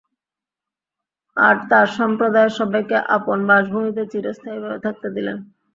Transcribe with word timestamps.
আর 1.37 1.55
তার 1.69 1.87
সম্প্রদায়ের 1.97 2.53
সবাইকে 2.59 2.97
আপন 3.15 3.37
বাসভূমিতে 3.49 4.03
চিরস্থায়ীভাবে 4.11 4.79
থাকতে 4.85 5.07
দিলেন। 5.15 5.37